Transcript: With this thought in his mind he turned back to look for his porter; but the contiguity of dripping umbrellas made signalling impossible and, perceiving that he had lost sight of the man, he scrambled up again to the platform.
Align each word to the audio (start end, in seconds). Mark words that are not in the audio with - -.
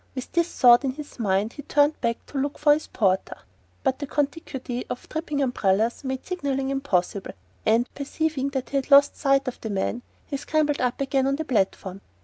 With 0.15 0.31
this 0.31 0.51
thought 0.51 0.83
in 0.83 0.93
his 0.93 1.19
mind 1.19 1.53
he 1.53 1.61
turned 1.61 2.01
back 2.01 2.25
to 2.25 2.39
look 2.39 2.57
for 2.57 2.73
his 2.73 2.87
porter; 2.87 3.37
but 3.83 3.99
the 3.99 4.07
contiguity 4.07 4.83
of 4.89 5.07
dripping 5.07 5.43
umbrellas 5.43 6.03
made 6.03 6.25
signalling 6.25 6.71
impossible 6.71 7.33
and, 7.67 7.87
perceiving 7.93 8.49
that 8.49 8.71
he 8.71 8.77
had 8.77 8.89
lost 8.89 9.15
sight 9.15 9.47
of 9.47 9.61
the 9.61 9.69
man, 9.69 10.01
he 10.25 10.37
scrambled 10.37 10.81
up 10.81 11.01
again 11.01 11.25
to 11.25 11.33
the 11.33 11.45
platform. 11.45 12.01